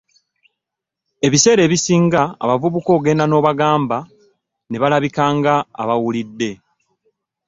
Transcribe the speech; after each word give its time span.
Ebiseera 1.27 1.61
ebisinga 1.67 2.21
abavubuka 2.43 2.89
ogenda 2.97 3.25
n'obagamba 3.27 3.97
ne 4.69 4.77
balabika 4.81 5.23
nga 5.37 5.53
abawulidde 5.81 6.51